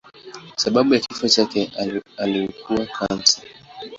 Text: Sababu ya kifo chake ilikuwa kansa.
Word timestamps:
Sababu 0.57 0.93
ya 0.93 0.99
kifo 0.99 1.27
chake 1.27 1.71
ilikuwa 2.19 2.85
kansa. 2.85 3.41